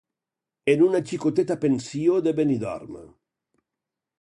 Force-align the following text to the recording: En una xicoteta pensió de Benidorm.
En 0.73 0.79
una 0.85 1.01
xicoteta 1.11 1.57
pensió 1.65 2.17
de 2.29 2.33
Benidorm. 2.41 2.97